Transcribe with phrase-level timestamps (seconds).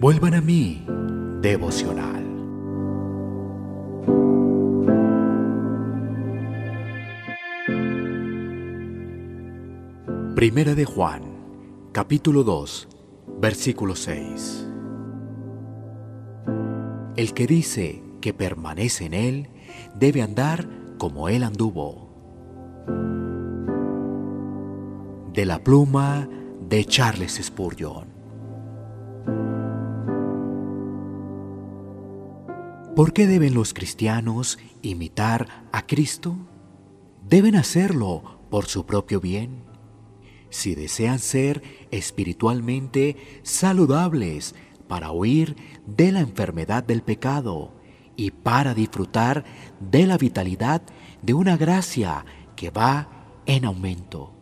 [0.00, 0.86] Vuelvan a mí,
[1.42, 2.24] devocional.
[10.34, 11.22] Primera de Juan,
[11.92, 12.88] capítulo 2,
[13.40, 14.66] versículo 6.
[17.16, 19.48] El que dice que permanece en Él
[19.96, 20.66] debe andar
[20.96, 22.08] como Él anduvo.
[25.34, 26.26] De la pluma
[26.68, 28.19] de Charles Spurgeon.
[33.00, 36.36] ¿Por qué deben los cristianos imitar a Cristo?
[37.26, 39.62] Deben hacerlo por su propio bien.
[40.50, 44.54] Si desean ser espiritualmente saludables
[44.86, 47.72] para huir de la enfermedad del pecado
[48.16, 49.46] y para disfrutar
[49.80, 50.82] de la vitalidad
[51.22, 53.08] de una gracia que va
[53.46, 54.34] en aumento.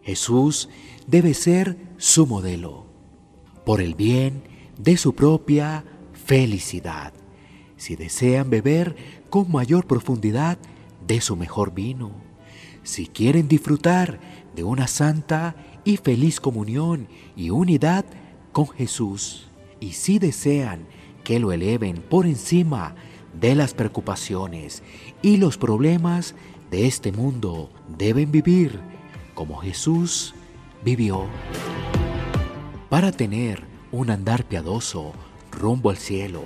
[0.00, 0.70] Jesús
[1.06, 2.86] debe ser su modelo
[3.66, 4.42] por el bien
[4.78, 5.84] de su propia
[6.14, 7.12] felicidad.
[7.78, 8.96] Si desean beber
[9.30, 10.58] con mayor profundidad
[11.06, 12.10] de su mejor vino,
[12.82, 14.20] si quieren disfrutar
[14.54, 18.04] de una santa y feliz comunión y unidad
[18.52, 19.46] con Jesús,
[19.80, 20.86] y si desean
[21.22, 22.96] que lo eleven por encima
[23.40, 24.82] de las preocupaciones
[25.22, 26.34] y los problemas
[26.70, 28.80] de este mundo, deben vivir
[29.34, 30.34] como Jesús
[30.84, 31.26] vivió.
[32.88, 33.62] Para tener
[33.92, 35.12] un andar piadoso
[35.58, 36.42] rumbo al cielo,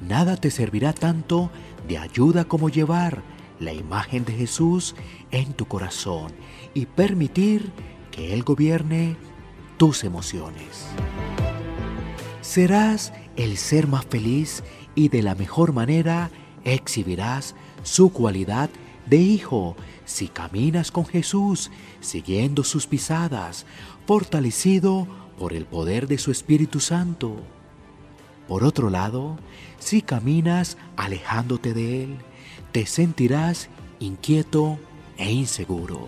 [0.00, 1.50] nada te servirá tanto
[1.88, 3.22] de ayuda como llevar
[3.60, 4.94] la imagen de Jesús
[5.30, 6.32] en tu corazón
[6.74, 7.70] y permitir
[8.10, 9.16] que Él gobierne
[9.76, 10.86] tus emociones.
[12.40, 14.62] Serás el ser más feliz
[14.94, 16.30] y de la mejor manera
[16.64, 18.70] exhibirás su cualidad
[19.06, 23.66] de hijo si caminas con Jesús, siguiendo sus pisadas,
[24.06, 25.06] fortalecido
[25.38, 27.36] por el poder de su Espíritu Santo.
[28.52, 29.38] Por otro lado,
[29.78, 32.18] si caminas alejándote de Él,
[32.70, 34.78] te sentirás inquieto
[35.16, 36.06] e inseguro.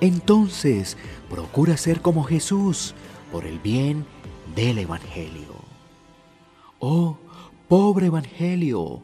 [0.00, 0.96] Entonces,
[1.30, 2.96] procura ser como Jesús
[3.30, 4.04] por el bien
[4.56, 5.54] del Evangelio.
[6.80, 7.18] Oh,
[7.68, 9.00] pobre Evangelio,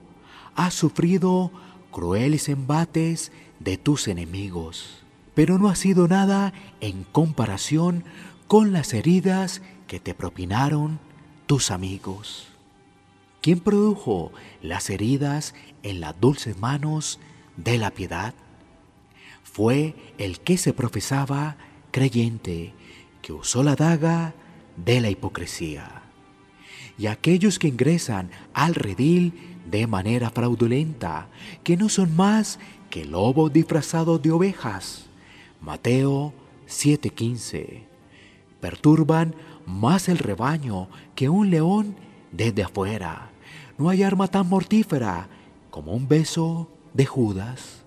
[0.56, 1.52] has sufrido
[1.92, 3.30] crueles embates
[3.60, 5.04] de tus enemigos,
[5.36, 8.02] pero no ha sido nada en comparación
[8.48, 10.98] con las heridas que te propinaron
[11.46, 12.48] tus amigos.
[13.40, 14.32] ¿Quién produjo
[14.62, 17.20] las heridas en las dulces manos
[17.56, 18.34] de la piedad?
[19.42, 21.56] Fue el que se profesaba
[21.90, 22.72] creyente,
[23.20, 24.34] que usó la daga
[24.76, 26.02] de la hipocresía.
[26.96, 29.34] Y aquellos que ingresan al redil
[29.70, 31.28] de manera fraudulenta,
[31.62, 35.06] que no son más que lobos disfrazados de ovejas.
[35.60, 36.32] Mateo
[36.66, 37.93] 7:15.
[38.64, 39.34] Perturban
[39.66, 41.96] más el rebaño que un león
[42.32, 43.30] desde afuera.
[43.76, 45.28] No hay arma tan mortífera
[45.68, 47.84] como un beso de Judas.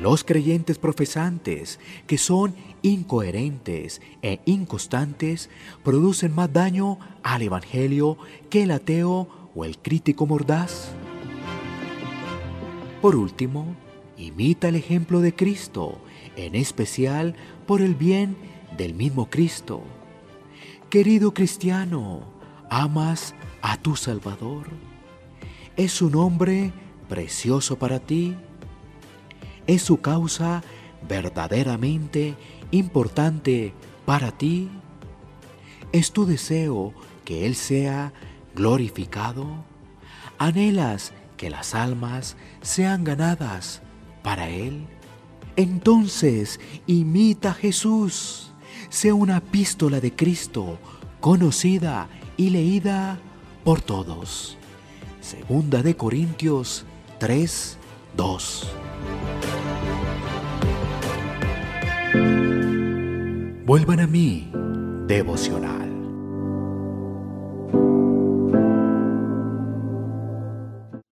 [0.00, 5.50] Los creyentes profesantes, que son incoherentes e inconstantes,
[5.82, 8.16] producen más daño al Evangelio
[8.50, 10.92] que el ateo o el crítico mordaz.
[13.02, 13.66] Por último,
[14.16, 15.98] imita el ejemplo de Cristo,
[16.36, 17.34] en especial
[17.66, 19.82] por el bien del mismo Cristo.
[20.90, 22.22] Querido cristiano,
[22.70, 24.66] ¿amas a tu Salvador?
[25.76, 26.72] ¿Es su nombre
[27.08, 28.36] precioso para ti?
[29.66, 30.62] ¿Es su causa
[31.08, 32.34] verdaderamente
[32.70, 34.70] importante para ti?
[35.92, 36.94] ¿Es tu deseo
[37.24, 38.12] que Él sea
[38.54, 39.64] glorificado?
[40.38, 43.82] ¿Anhelas que las almas sean ganadas
[44.22, 44.86] para Él?
[45.56, 48.45] Entonces imita a Jesús.
[48.88, 50.78] Sea una epístola de Cristo
[51.20, 53.18] conocida y leída
[53.64, 54.56] por todos.
[55.20, 56.84] Segunda de Corintios
[57.18, 57.78] 3,
[58.16, 58.68] 2.
[63.64, 64.52] Vuelvan a mí,
[65.08, 65.85] devocional.